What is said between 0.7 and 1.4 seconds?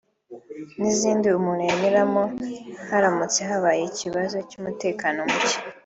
n’izindi